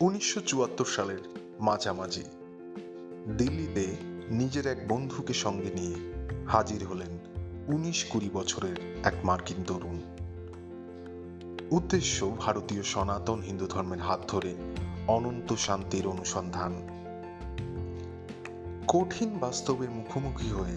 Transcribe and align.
উনিশশো 0.00 0.40
চুয়াত্তর 0.40 0.84
সালের 0.84 1.18
মাঝামাঝি 1.60 2.22
দিল্লিতে 3.38 3.96
নিজের 4.30 4.66
এক 4.66 4.88
বন্ধুকে 4.88 5.34
সঙ্গে 5.34 5.70
নিয়ে 5.70 5.96
হাজির 6.48 6.86
হলেন 6.86 7.18
উনিশ 7.74 8.04
কুড়ি 8.04 8.30
বছরের 8.32 9.06
এক 9.06 9.14
মার্কিন 9.24 9.64
তরুণ। 9.66 9.98
উদ্দেশ্য 11.70 12.36
ভারতীয় 12.38 12.82
সনাতন 12.82 13.40
হিন্দু 13.40 13.66
ধর্মের 13.66 13.98
হাত 13.98 14.20
ধরে 14.28 14.54
অনন্ত 15.08 15.54
শান্তির 15.54 16.06
অনুসন্ধান। 16.06 16.72
কঠিন 18.88 19.38
বাস্তবের 19.38 19.90
মুখোমুখি 19.90 20.48
হয়ে 20.48 20.76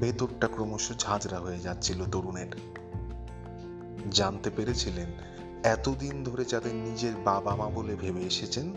ভেতরটা 0.00 0.46
ক্রমশ 0.46 0.92
ঝাঁঝরা 0.98 1.38
হয়ে 1.38 1.58
যাচ্ছিল 1.58 2.04
তরুণের। 2.04 2.50
জানতে 4.10 4.50
পেরেছিলেন 4.50 5.33
এতদিন 5.64 6.24
ধরে 6.24 6.44
যাদের 6.44 6.74
নিজের 6.74 7.12
বাবা 7.24 7.56
মা 7.56 7.68
বলে 7.68 7.96
ভেবে 7.96 8.20
এসেছেন, 8.20 8.74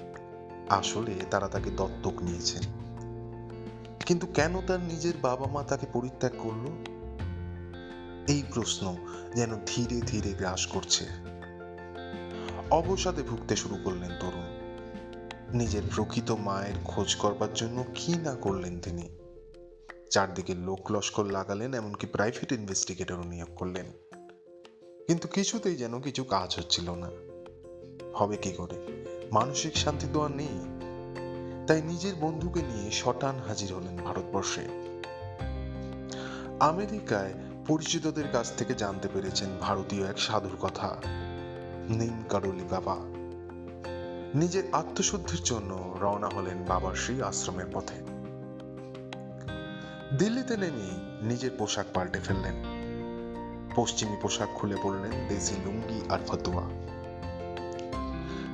আসলে 0.69 1.13
তারা 1.31 1.47
তাকে 1.47 1.69
দত্তক 1.69 2.13
নিয়েছেন। 2.21 2.63
কিন্তু 4.05 4.27
কেন 4.27 4.61
তার 4.61 4.79
নিজের 4.79 5.13
বাবা 5.21 5.45
মা 5.45 5.63
তাকে 5.63 5.87
পরিত্যাগ 5.93 6.31
করল? 6.37 6.93
এই 8.27 8.43
প্রশ্ন 8.53 8.95
যেন 9.35 9.55
ধীরে 9.65 10.01
ধীরে 10.01 10.33
গ্রাস 10.33 10.67
করছে। 10.67 11.05
অবসাদে 12.69 13.23
ভুগতে 13.23 13.55
শুরু 13.55 13.77
করলেন 13.83 14.11
তরুণ। 14.19 14.57
নিজের 15.57 15.81
প্রকৃত 15.95 16.31
মায়ের 16.31 16.73
খোঁজ 16.83 17.15
করবার 17.15 17.53
জন্য 17.53 17.83
কি 17.95 18.13
না 18.13 18.35
করলেন 18.35 18.79
তিনি। 18.79 19.09
চারদিকে 20.09 20.55
লোক 20.55 20.91
লস্কর 20.91 21.25
লাগালেন, 21.25 21.73
এমনকি 21.73 22.07
প্রাইভেট 22.07 22.51
ইনভেস্টিগেটরও 22.51 23.23
নিয়োগ 23.23 23.49
করলেন। 23.55 23.85
কিন্তু 25.07 25.27
কিছুতেই 25.27 25.75
যেন 25.75 26.01
কিছু 26.01 26.23
কাজ 26.23 26.55
হচ্ছিল 26.57 26.95
না। 26.95 27.11
হবে 28.13 28.37
কি 28.37 28.51
করে? 28.51 29.05
মানসিক 29.31 29.77
শান্তি 29.77 30.07
তো 30.13 30.21
আর 30.21 30.29
নেই। 30.31 30.79
তাই 31.67 31.81
নিজের 31.81 32.13
বন্ধুকে 32.15 32.61
নিয়ে 32.61 32.91
শটান 32.91 33.35
হাজির 33.35 33.73
হলেন 33.73 33.97
ভারতবর্ষে। 33.97 34.67
আমেরিকায় 36.59 37.33
পরিচিতদের 37.67 38.27
কাছ 38.31 38.55
থেকে 38.57 38.73
জানতে 38.73 39.07
পেরেছেন 39.13 39.49
ভারতীয় 39.61 40.09
এক 40.09 40.19
সাধুর 40.19 40.57
কথা। 40.61 40.97
নিম 41.89 42.23
কারলি 42.29 42.63
বাবা। 42.69 42.95
নিজের 44.35 44.63
আত্মশুদ্ধির 44.71 45.41
জন্য 45.43 45.97
রওনা 46.01 46.27
হলেন 46.27 46.65
বাবার 46.65 46.95
সেই 46.95 47.21
আশ্রমের 47.21 47.65
পথে। 47.73 47.95
দিল্লিতে 50.17 50.57
নেমেই 50.57 51.25
নিজের 51.27 51.51
পোশাক 51.57 51.85
পাল্টে 51.93 52.19
ফেললেন। 52.19 52.76
পশ্চিমী 53.77 54.15
পোশাক 54.21 54.49
খুলে 54.55 54.75
পড়লেন 54.83 55.11
দেশি 55.27 55.55
লুঙ্গি 55.65 56.01
আর 56.09 56.19
ফতুয়া। 56.27 56.63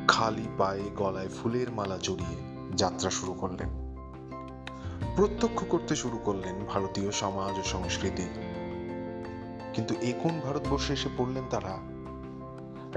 খালি 0.07 0.47
পায়ে 0.57 0.83
গলায় 0.95 1.27
ফুলের 1.27 1.71
মালা 1.71 1.97
জড়িয়ে 2.02 2.38
যাত্রা 2.75 3.09
শুরু 3.09 3.33
করলেন। 3.33 3.69
প্রত্যক্ষ 5.16 5.63
করতে 5.69 5.95
শুরু 5.95 6.17
করলেন 6.17 6.66
ভারতীয় 6.66 7.11
সমাজ 7.11 7.59
ও 7.59 7.63
সংস্কৃতি। 7.63 8.25
কিন্তু 9.73 9.95
এখন 10.01 10.39
ভারতবর্ষে 10.44 10.94
এসে 10.94 11.09
পড়লেন 11.17 11.44
তারা? 11.49 11.79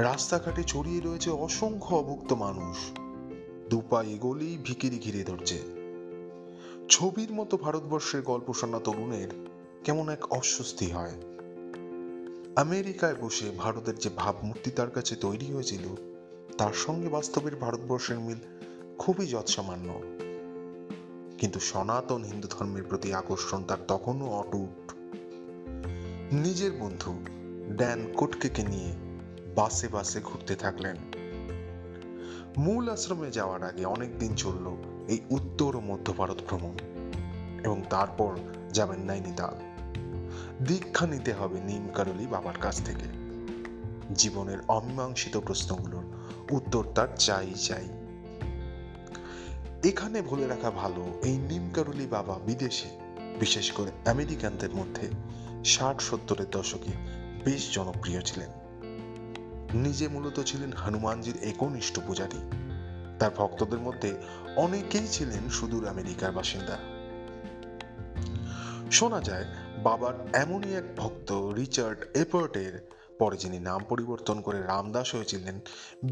রাস্তাঘাটে 0.03 0.63
ছড়িয়ে 0.63 1.01
রয়েছে 1.01 1.31
অসংখ্য 1.31 1.97
অভুক্ত 1.97 2.33
মানুষ। 2.33 2.77
দুপা 3.71 4.03
এগোলেই 4.03 4.59
ভিকিরি 4.65 4.99
ঘিরে 4.99 5.25
ধরছে। 5.25 5.59
ছবির 6.89 7.33
মতো 7.33 7.57
ভারতবর্ষের 7.57 8.23
গল্প 8.23 8.53
শোনা 8.53 8.79
তরুণের 8.79 9.29
কেমন 9.85 10.09
এক 10.09 10.33
অস্বস্তি 10.33 10.91
হয়। 10.91 11.36
আমেরিকায় 12.65 13.15
বসে 13.15 13.51
ভারতের 13.59 13.99
যে 13.99 14.11
ভাবমূর্তি 14.17 14.71
তার 14.71 14.91
কাছে 14.91 15.17
তৈরি 15.17 15.53
হয়েছিল, 15.53 15.85
তার 16.59 16.73
সঙ্গে 16.73 17.09
বাস্তবের 17.09 17.57
ভারতবর্ষের 17.57 18.19
মিল 18.19 18.39
খুবই 18.99 19.27
যৎসামান্য। 19.27 19.89
কিন্তু 21.39 21.61
সনাতন 21.61 22.25
হিন্দু 22.25 22.49
ধর্মের 22.49 22.83
প্রতি 22.83 23.15
আকর্ষণ 23.15 23.65
তার 23.65 23.79
তখনও 23.89 24.27
অটুট। 24.27 24.93
নিজের 26.33 26.73
বন্ধু 26.73 27.13
ড্যান 27.77 28.13
কোটকেকে 28.17 28.63
নিয়ে 28.63 28.93
বাসে 29.55 29.89
বাসে 29.89 30.21
ঘুরতে 30.21 30.57
থাকলেন। 30.57 30.97
মূল 32.59 32.89
আশ্রমে 32.89 33.31
যাওয়ার 33.31 33.63
আগে 33.63 33.85
অনেক 33.85 34.19
দিন 34.19 34.35
চলল 34.35 34.67
এই 35.09 35.21
উত্তর 35.31 35.77
ও 35.77 35.81
মধ্য 35.81 36.13
ভারত 36.13 36.43
ভ্রমণ, 36.47 36.75
এবং 37.65 37.83
তারপর 37.91 38.37
যাবেন 38.73 39.01
নাইনিতাল 39.01 39.55
দীক্ষা 40.63 41.07
নিতে 41.07 41.33
হবে 41.33 41.61
নিমকারলি 41.61 42.27
বাবার 42.27 42.55
কাছ 42.61 42.83
থেকে। 42.83 43.27
জীবনের 44.15 44.59
অমীমাংসিত 44.69 45.37
প্রশ্নগুলোর 45.37 46.05
উত্তর 46.51 46.85
তার 46.95 47.09
চাই 47.17 47.55
চাই। 47.55 47.89
এখানে 49.85 50.23
বলে 50.23 50.47
রাখা 50.47 50.71
ভালো, 50.71 51.21
এই 51.25 51.39
নিমকারুলি 51.39 52.07
বাবা 52.07 52.39
বিদেশে, 52.47 52.89
বিশেষ 53.41 53.73
করে 53.73 54.11
আমেরিকানদের 54.11 54.71
মধ্যে 54.71 55.09
ষাট, 55.65 56.01
সত্তরের 56.01 56.51
দশকে 56.51 56.93
বেশ 57.45 57.75
জনপ্রিয় 57.75 58.21
ছিলেন। 58.21 58.51
নিজে 59.75 60.09
মূলত 60.09 60.43
ছিলেন 60.43 60.73
হনুমানজির 60.73 61.37
একনিষ্ঠ 61.43 62.01
পূজারী। 62.07 62.51
তার 63.19 63.31
ভক্তদের 63.37 63.79
মধ্যে 63.79 64.15
অনেকেই 64.57 65.09
ছিলেন 65.09 65.51
সুদূর 65.51 65.89
আমেরিকার 65.89 66.33
বাসিন্দা। 66.33 66.79
শোনা 68.93 69.21
যায় 69.21 69.45
বাবার 69.87 70.15
এমনই 70.33 70.75
এক 70.75 70.85
ভক্ত, 70.97 71.33
রিচার্ড 71.33 72.17
এপার্টের। 72.17 72.91
পরে 73.19 73.37
যিনি 73.37 73.59
নাম 73.59 73.81
পরিবর্তন 73.89 74.41
করে 74.41 74.63
রামদাস 74.63 75.15
হয়েছিলেন, 75.15 75.61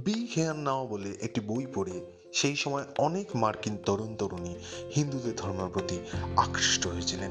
বি 0.04 0.28
হেয়ার 0.36 0.56
নাও 0.56 0.86
বলে 0.86 1.10
একটি 1.22 1.40
বই 1.40 1.66
পড়ে, 1.74 2.00
সেই 2.32 2.56
সময় 2.56 2.84
অনেক 2.98 3.36
মার্কিন 3.36 3.76
তরুণ 3.76 4.16
তরুণী 4.16 4.54
হিন্দুদের 4.96 5.36
ধর্মের 5.36 5.70
প্রতি 5.72 5.98
আকৃষ্ট 6.36 6.86
হয়েছিলেন। 6.86 7.30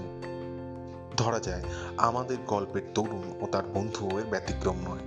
ধরা 1.17 1.39
যায়, 1.39 1.63
আমাদের 1.97 2.37
গল্পের 2.47 2.81
তরুণ 2.95 3.43
ও 3.43 3.47
তার 3.51 3.63
বন্ধু 3.73 4.21
ব্যতিক্রম 4.29 4.75
নয়। 4.75 5.03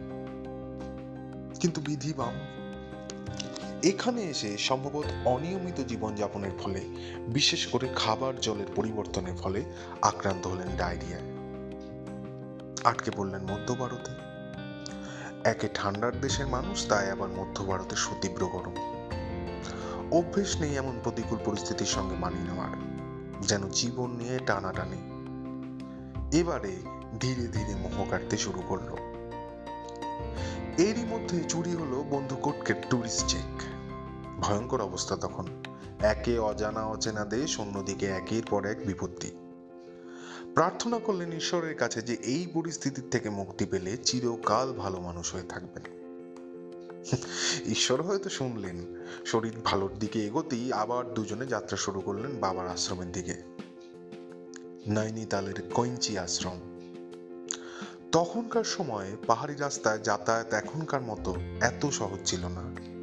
কিন্তু 1.61 1.81
বিধি 1.81 2.13
বাম 2.17 2.56
এখানে 3.87 4.23
এসে 4.23 4.59
সম্ভবত 4.59 5.05
অনিয়মিত 5.25 5.81
জীবনযাপনের 5.81 6.51
ফলে, 6.59 6.81
বিশেষ 7.29 7.67
করে 7.67 7.89
খাবার 7.97 8.41
জলের 8.41 8.67
পরিবর্তনের 8.77 9.37
ফলে 9.37 9.65
আক্রান্ত 10.03 10.47
হলেন 10.47 10.69
ডায়রিয়ায়। 10.77 11.27
আটকে 12.85 13.11
পড়লেন 13.11 13.43
মধ্য 13.43 13.75
ভারতে। 13.75 14.13
একে 15.49 15.69
ঠান্ডার 15.75 16.21
দেশের 16.21 16.47
মানুষ, 16.47 16.89
তাই 16.89 17.11
আবার 17.11 17.29
মধ্য 17.29 17.65
ভারতে 17.65 17.97
সুতীব্র 17.97 18.47
গরম। 18.47 18.77
অভ্যেস 20.13 20.61
নেই 20.61 20.77
এমন 20.77 21.01
প্রতিকূল 21.03 21.39
পরিস্থিতির 21.45 21.87
সঙ্গে 21.87 22.17
মানিয়ে 22.17 22.45
নেওয়ার, 22.45 22.77
যেন 23.43 23.69
জীবন 23.69 24.11
নিয়ে 24.11 24.39
টানাটানি। 24.39 25.01
এবারে 26.39 26.77
ধীরে 27.21 27.47
ধীরে 27.47 27.75
মোহ 27.75 28.11
কাটতে 28.11 28.37
শুরু 28.37 28.63
করল। 28.69 28.91
এরই 30.79 31.05
মধ্যে 31.05 31.45
চুরি 31.45 31.75
হলো 31.75 32.05
বন্ধু 32.11 32.37
কোটকের 32.37 32.75
টুরিস্ট 32.91 33.27
চেক 33.27 33.46
ভয়ঙ্কর 34.47 34.81
অবস্থা 34.81 35.17
তখন। 35.17 35.47
একে 36.03 36.39
অজানা 36.39 36.87
অচেনা 36.87 37.25
দেশ, 37.25 37.61
অন্যদিকে 37.61 38.07
একের 38.07 38.43
পর 38.51 38.67
এক 38.67 38.87
বিপত্তি। 38.87 39.31
প্রার্থনা 40.55 40.99
করলেন 40.99 41.33
ঈশ্বরের 41.33 41.75
কাছে 41.75 42.03
যে 42.03 42.15
এই 42.15 42.47
পরিস্থিতির 42.55 43.05
থেকে 43.11 43.31
মুক্তি 43.31 43.67
পেলে 43.67 43.97
চিরকাল 43.97 44.73
ভালো 44.73 45.01
মানুষ 45.01 45.35
হয়ে 45.35 45.43
থাকবেন। 45.43 45.83
ঈশ্বর 47.67 48.03
হয়তো 48.03 48.29
শুনলেন, 48.29 49.05
শরীর 49.27 49.53
ভালোর 49.65 49.95
দিকে 49.99 50.27
এগোতেই 50.27 50.73
আবার 50.73 51.15
দুজনে 51.15 51.47
যাত্রা 51.47 51.77
শুরু 51.77 52.01
করলেন 52.01 52.41
বাবার 52.41 52.69
আশ্রমের 52.69 53.13
দিকে। 53.13 53.35
নৈনিতালের 54.89 55.71
কৈঞ্চি 55.75 56.19
আশ্রম। 56.19 56.61
তখনকার 58.13 58.65
সময়ে 58.65 59.17
পাহাড়ি 59.27 59.55
রাস্তায় 59.55 59.99
যাতায়াত 59.99 60.55
এখনকার 60.55 61.03
মতো 61.03 61.35
এত 61.61 61.87
সহজ 61.87 62.19
ছিল 62.25 62.45
না। 62.45 62.96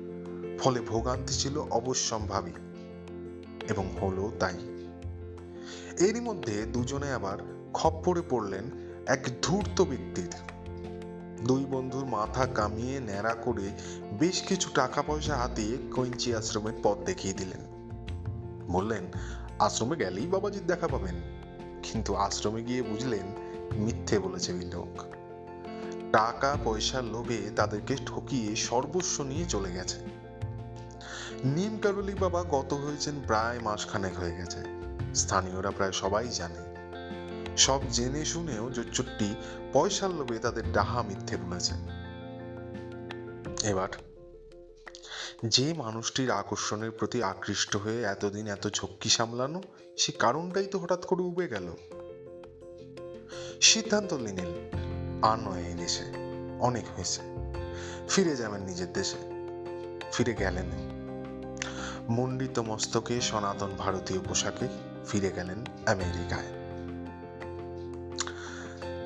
ফলে 0.60 0.82
ভোগান্তি 0.82 1.34
ছিল 1.34 1.58
অবশ্যম্ভাবী 1.58 2.52
এবং 3.70 3.96
হলো 4.02 4.32
তাই। 4.40 4.54
এরই 6.00 6.20
মধ্যে 6.20 6.66
দুজনে 6.66 7.14
আবার 7.14 7.38
খপ্পরে 7.74 8.22
পড়লেন 8.30 8.64
এক 9.08 9.28
ধূর্ত 9.42 9.82
ব্যক্তির। 9.82 10.30
দুই 11.48 11.66
বন্ধুর 11.66 12.06
মাথা 12.06 12.46
কামিয়ে 12.46 13.00
ন্যাড়া 13.00 13.34
করে 13.34 13.72
বেশ 14.20 14.42
কিছু 14.42 14.70
টাকা 14.74 15.02
পয়সা 15.02 15.38
হাতিয়ে 15.38 15.78
কৈঞ্চি 15.92 16.36
আশ্রমের 16.36 16.74
পথ 16.84 16.98
দেখিয়ে 16.98 17.34
দিলেন। 17.34 17.60
বললেন, 18.72 19.04
আশ্রমে 19.60 19.96
গেলেই 19.96 20.28
বাবাজির 20.28 20.68
দেখা 20.68 20.88
পাবেন। 20.88 21.16
কিন্তু 21.84 22.16
আশ্রমে 22.16 22.64
গিয়ে 22.64 22.82
বুঝলেন, 22.82 23.26
মিথ্যে 23.78 24.20
বলেছে 24.20 24.54
ওই 24.54 24.66
লোক 24.66 25.04
টাকা 26.12 26.58
পয়সার 26.64 27.04
লোভে 27.04 27.50
তাদেরকে 27.56 27.96
ঠকিয়ে 28.06 28.56
সর্বস্ব 28.56 29.24
নিয়ে 29.24 29.46
চলে 29.46 29.72
গেছে। 29.72 30.23
নিম 31.44 31.80
কারুলি 31.80 32.14
বাবা 32.14 32.44
গত 32.44 32.74
হয়েছেন 32.74 33.16
প্রায় 33.28 33.60
মাসখানেক 33.60 34.20
হয়ে 34.20 34.36
গেছে। 34.36 34.58
স্থানীয়রা 35.16 35.72
প্রায় 35.72 35.92
সবাই 35.92 36.28
জানে। 36.28 36.74
সব 37.58 37.82
জেনে 37.90 38.26
শুনেও 38.26 38.70
জোচ্চুট্টি 38.70 39.36
পয়সার 39.74 40.10
লোভে 40.12 40.40
তাদের 40.40 40.72
ডাহা 40.72 41.02
মিথ্যে 41.02 41.38
বলেছে। 41.38 41.74
এবার, 43.64 43.90
যে 45.46 45.74
মানুষটির 45.74 46.32
আকর্ষণের 46.32 46.92
প্রতি 46.92 47.24
আকৃষ্ট 47.24 47.76
হয়ে 47.76 48.04
এতদিন 48.04 48.48
এত 48.48 48.68
ঝক্কি 48.68 49.10
সামলানো, 49.10 49.62
সে 49.98 50.12
কারণটাই 50.12 50.66
তো 50.66 50.80
হঠাৎ 50.80 51.06
করে 51.06 51.24
উবে 51.24 51.48
গেল। 51.48 51.76
সিদ্ধান্ত 53.62 54.14
নিলেন, 54.14 54.78
আর 55.22 55.38
নয় 55.38 55.64
এই 55.64 55.74
দেশে। 55.74 56.04
অনেক 56.60 56.86
হয়েছে। 56.96 57.22
ফিরে 58.10 58.36
যাবেন 58.36 58.62
নিজের 58.62 58.94
দেশে। 58.94 59.18
ফিরে 60.14 60.34
গেলেন। 60.34 60.93
মণ্ডিত 62.10 62.60
মস্তকে 62.60 63.22
সনাতন 63.22 63.72
ভারতীয় 63.78 64.20
পোশাকে 64.20 64.68
ফিরে 65.08 65.32
গেলেন 65.32 65.58
আমেরিকায়। 65.86 66.46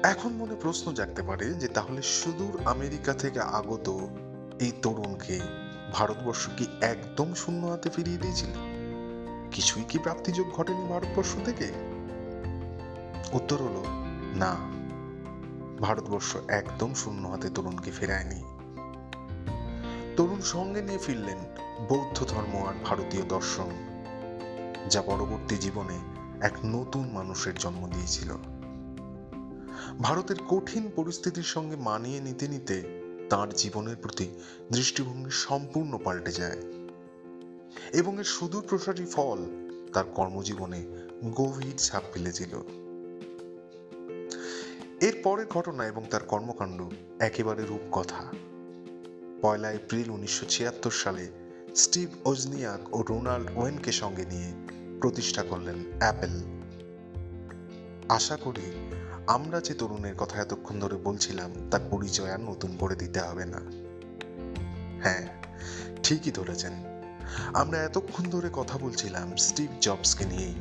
এখন 0.04 0.34
মনে 0.34 0.56
প্রশ্ন 0.56 0.94
জাগতে 0.94 1.22
পারে 1.22 1.54
যে 1.54 1.68
তাহলে 1.68 2.02
সুদূর 2.02 2.60
আমেরিকা 2.66 3.14
থেকে 3.14 3.40
আগত 3.40 3.90
এই 4.60 4.72
তরুণকে 4.82 5.40
ভারতবর্ষ 5.94 6.48
কি 6.58 6.68
একদম 6.82 7.34
শূন্য 7.34 7.68
হাতে 7.68 7.90
ফিরিয়ে 7.90 8.18
দিয়েছিল? 8.18 8.50
কিছুই 9.52 9.84
কি 9.84 10.00
প্রাপ্তিযোগ 10.00 10.52
ঘটেনি 10.52 10.88
ভারতবর্ষ 10.88 11.36
থেকে? 11.46 11.72
উত্তর 13.34 13.58
হলো, 13.58 13.84
না। 14.36 14.56
ভারতবর্ষ 15.82 16.38
একদম 16.48 16.94
শূন্য 16.94 17.28
হাতে 17.28 17.50
তরুণকে 17.50 17.92
ফেরায়নি। 17.92 18.44
তরুণ 20.18 20.42
সঙ্গে 20.42 20.82
নিয়ে 20.82 20.98
ফিরলেন 20.98 21.38
বৌদ্ধ 21.78 22.24
ধর্ম 22.24 22.68
আর 22.68 22.74
ভারতীয় 22.86 23.24
দর্শন, 23.24 23.70
যা 24.90 25.02
পরবর্তী 25.02 25.56
জীবনে 25.56 25.98
এক 26.42 26.54
নতুন 26.66 27.10
মানুষের 27.10 27.56
জন্ম 27.56 27.88
দিয়েছিল। 27.88 28.34
ভারতের 30.02 30.36
কঠিন 30.50 30.92
পরিস্থিতির 30.96 31.44
সঙ্গে 31.44 31.76
মানিয়ে 31.76 32.20
নিতে 32.20 32.48
নিতে 32.48 32.84
তার 33.30 33.50
জীবনের 33.50 33.96
প্রতি 33.96 34.28
দৃষ্টিভঙ্গি 34.72 35.32
সম্পূর্ণ 35.32 35.98
পাল্টে 35.98 36.32
যায় 36.32 36.58
এবং 37.94 38.20
এর 38.20 38.24
সুদূর 38.24 38.64
প্রসারী 38.70 39.06
ফল 39.06 39.46
তার 39.94 40.06
কর্মজীবনে 40.16 40.86
গভীর 41.36 41.78
ছাপ 41.78 42.04
ফেলেছিল। 42.14 42.54
এর 45.02 45.22
পরের 45.24 45.48
ঘটনা 45.48 45.88
এবং 45.88 46.06
তার 46.12 46.22
কর্মকাণ্ড 46.22 46.84
একেবারে 47.20 47.66
রূপকথা। 47.66 48.32
পয়লা 49.42 49.72
এপ্রিল 49.72 50.10
উনিশশো 50.10 50.46
ছিয়াত্তর 50.46 50.92
সালে 50.92 51.47
স্টিভ 51.78 52.28
ওজনিয়াক 52.28 52.96
ও 52.96 53.02
রোনাল্ড 53.02 53.50
ওয়েনকে 53.56 53.92
সঙ্গে 53.92 54.26
নিয়ে 54.26 54.54
প্রতিষ্ঠা 55.02 55.44
করলেন 55.44 55.76
অ্যাপেল। 56.00 56.44
আশা 58.10 58.36
করি 58.36 58.90
আমরা 59.28 59.62
যে 59.62 59.74
তরুণের 59.74 60.16
কথা 60.16 60.42
এতক্ষণ 60.42 60.80
ধরে 60.80 60.96
বলছিলাম, 60.96 61.70
তার 61.72 61.80
পরিচয় 61.92 62.32
আর 62.32 62.40
নতুন 62.40 62.78
করে 62.80 62.96
দিতে 62.96 63.20
হবে 63.20 63.46
না। 63.46 63.62
হ্যাঁ 65.04 65.28
ঠিকই 66.04 66.32
ধরেছেন। 66.32 66.74
আমরা 67.54 67.84
এতক্ষণ 67.84 68.24
ধরে 68.30 68.50
কথা 68.54 68.78
বলছিলাম 68.78 69.36
স্টিভ 69.36 69.70
জবসকে 69.82 70.26
নিয়েই। 70.26 70.56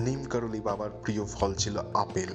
নিমকারলি 0.00 0.60
বাবার 0.60 0.90
প্রিয় 0.90 1.24
ফল 1.24 1.54
ছিল 1.54 1.78
আপেল। 1.78 2.28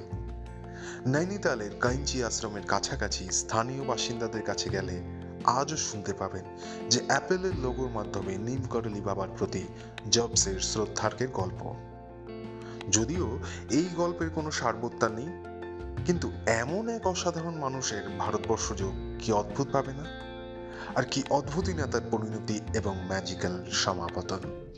নৈনিতালের 1.06 1.70
কাইঞ্চি 1.80 2.24
আশ্রমের 2.24 2.62
কাছাকাছি 2.66 3.28
স্থানীয় 3.30 3.84
বাসিন্দাদের 3.84 4.42
কাছে 4.42 4.70
গেলে 4.70 5.19
আজও 5.44 5.76
শুনতে 5.76 6.12
পাবেন 6.12 6.44
যে 6.90 7.00
অ্যাপেলের 7.06 7.56
লোগোর 7.58 7.88
মাধ্যমে 7.88 8.38
নিমকরলি 8.38 9.00
বাবার 9.00 9.28
প্রতি 9.38 9.66
জবসের 10.10 10.60
শ্রদ্ধার্কের 10.60 11.28
গল্প। 11.28 11.74
যদিও 12.90 13.38
এই 13.70 13.88
গল্পের 13.96 14.30
কোনো 14.30 14.50
সার্বত্তা 14.50 15.08
নেই, 15.08 15.26
কিন্তু 16.04 16.30
এমন 16.46 16.88
এক 16.88 17.06
অসাধারণ 17.06 17.54
মানুষের 17.54 18.02
ভারতবর্ষ 18.18 18.72
যোগ 18.72 18.92
কি 19.18 19.32
অদ্ভুত 19.32 19.68
পাবে 19.72 19.92
না? 19.92 20.04
আর 20.94 21.02
কি 21.04 21.22
অদ্ভুতই 21.30 21.74
না 21.74 21.86
তার 21.86 22.00
পরিণতি 22.10 22.60
এবং 22.74 22.96
ম্যাজিক্যাল 23.08 23.64
সমাপতন। 23.70 24.69